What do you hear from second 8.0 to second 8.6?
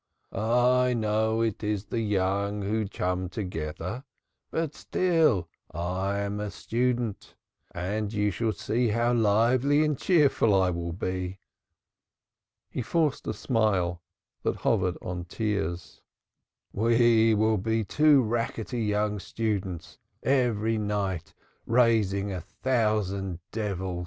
you shall